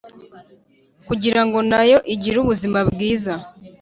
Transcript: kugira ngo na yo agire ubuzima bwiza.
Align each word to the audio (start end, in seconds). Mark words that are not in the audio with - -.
kugira 1.07 1.41
ngo 1.45 1.59
na 1.71 1.81
yo 1.89 1.97
agire 2.13 2.37
ubuzima 2.39 2.79
bwiza. 2.89 3.33